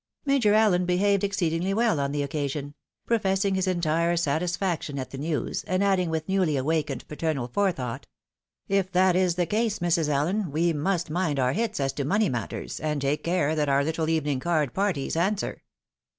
Major 0.25 0.53
AUen 0.53 0.87
behaved 0.87 1.23
exceedingly 1.23 1.75
well 1.75 1.99
on 1.99 2.11
the 2.11 2.23
occasion; 2.23 2.73
pro 3.05 3.19
fessing 3.19 3.53
his 3.53 3.67
entire 3.67 4.17
satisfaction 4.17 4.97
at 4.97 5.11
the 5.11 5.17
news, 5.19 5.63
and 5.65 5.83
adding 5.83 6.09
with 6.09 6.27
newly 6.27 6.57
awakened 6.57 7.07
paternal 7.07 7.47
forethought," 7.47 8.07
If 8.67 8.91
that 8.93 9.15
is 9.15 9.35
the 9.35 9.45
case, 9.45 9.77
Mrs. 9.77 10.09
Allen, 10.09 10.51
we 10.51 10.73
must 10.73 11.11
mind 11.11 11.37
our 11.37 11.53
hits 11.53 11.79
as 11.79 11.93
to 11.93 12.03
money 12.03 12.29
matters, 12.29 12.79
and 12.79 12.99
take 12.99 13.23
care 13.23 13.53
that 13.55 13.69
our 13.69 13.83
little 13.83 14.09
evening 14.09 14.39
card 14.39 14.73
parties 14.73 15.15
answer." 15.15 15.61